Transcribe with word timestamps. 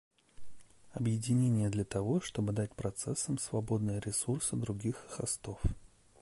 Объединение 0.93 1.69
для 1.69 1.85
того, 1.85 2.21
чтобы 2.21 2.53
дать 2.53 2.73
процессам 2.73 3.37
свободные 3.37 3.99
ресурсы 3.99 4.55
других 4.55 4.95
хостов 5.11 5.61